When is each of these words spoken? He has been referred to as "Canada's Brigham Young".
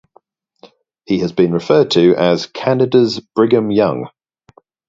He 1.05 1.19
has 1.19 1.31
been 1.31 1.51
referred 1.51 1.91
to 1.91 2.15
as 2.15 2.47
"Canada's 2.47 3.19
Brigham 3.35 3.69
Young". 3.69 4.07